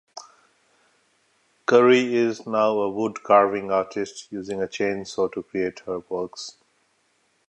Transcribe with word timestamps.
Currie 1.67 2.15
is 2.15 2.47
now 2.47 2.71
a 2.79 2.89
wood-carving 2.89 3.69
artist 3.69 4.31
using 4.31 4.59
a 4.59 4.65
chainsaw 4.67 5.31
to 5.33 5.43
create 5.43 5.81
her 5.81 5.99
works. 6.09 6.55